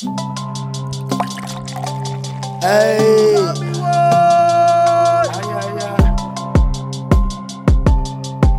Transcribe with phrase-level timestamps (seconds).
[0.00, 0.06] Hey.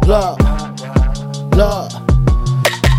[0.06, 0.38] Look,
[1.56, 1.90] look.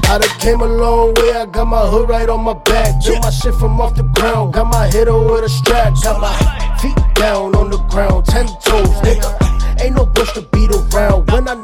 [0.05, 3.01] I done came a long way, I got my hood right on my back.
[3.01, 5.95] Took my shit from off the ground, got my head over the strap.
[6.03, 9.81] Got my feet down on the ground, ten toes, nigga.
[9.81, 11.55] Ain't no bush to beat around when I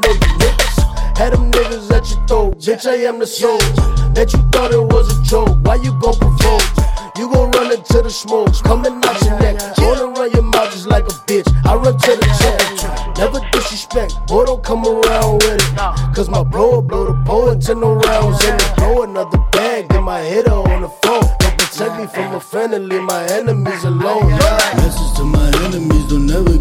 [2.69, 3.57] bitch, I am the soul.
[4.13, 6.61] that you thought it was a joke, why you gon' provoke?
[7.17, 9.57] You gon' run into the smokes, coming out your neck.
[9.79, 12.61] Wanna run your mouth just like a bitch, I run to the check.
[13.17, 15.75] Never disrespect, boy, don't come around with it.
[16.15, 18.61] Cause my blower blow the pole into no rounds it.
[18.77, 21.25] Throw another bag, get my hitter on the phone.
[21.39, 24.29] Don't protect me from and leave my enemies alone.
[24.77, 26.58] Message to my enemies, don't never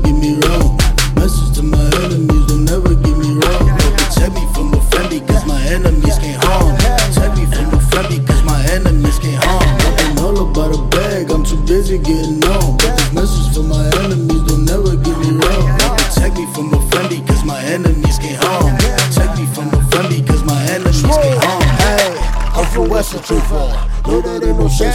[11.49, 12.77] too busy getting on.
[12.77, 15.79] But this message to my enemies, don't never get me wrong.
[15.97, 18.77] Protect me from a friend because my enemies can't harm.
[18.77, 21.63] Protect me from a friend because my enemies can't harm.
[21.81, 22.13] Hey,
[22.53, 23.73] I'm from Western Truthful.
[24.07, 24.93] No, that ain't no shit.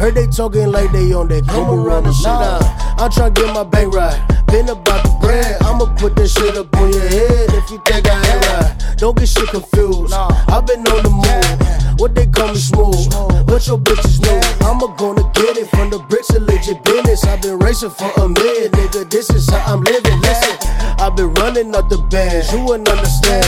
[0.00, 1.46] Heard they talking like they on that.
[1.46, 2.62] Come around and shit out.
[2.98, 4.18] I'm tryna get my bank right.
[4.46, 5.60] Been about the bread.
[5.62, 8.96] I'ma put that shit up on your head if you think I ain't right.
[8.96, 10.12] Don't get shit confused.
[10.14, 11.71] I've been on the move.
[12.02, 13.14] What they call me smooth.
[13.46, 14.66] But your bitches know.
[14.66, 17.22] I'ma gonna get it from the bricks of legit business.
[17.22, 19.08] I've been racing for a minute, nigga.
[19.08, 20.18] This is how I'm living.
[20.18, 20.58] Listen,
[20.98, 22.52] I've been running up the bands.
[22.52, 23.46] You wouldn't understand.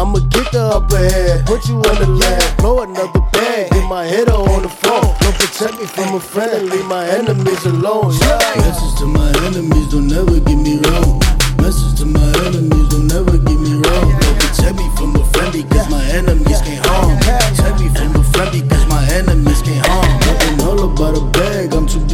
[0.00, 4.06] I'ma get the upper hand, put you on the land, blow another bag, get my
[4.06, 5.04] header on the floor.
[5.20, 8.16] Don't protect me from a friend leave my enemies alone.
[8.16, 8.40] Yeah.
[8.64, 11.20] Message to my enemies, don't never get me wrong.
[11.60, 12.79] Message to my enemies,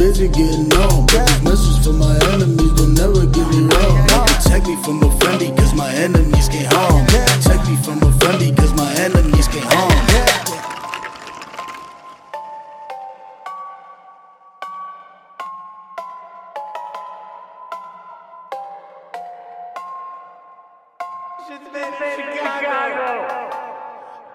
[0.07, 1.05] busy getting on.
[1.07, 4.07] But to my enemies, don't never get me wrong.
[4.07, 7.05] Protect me from a friend because my enemies can't harm.
[7.07, 9.93] Protect me from a friend because my enemies can't harm.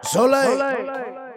[0.05, 1.32] Soleil.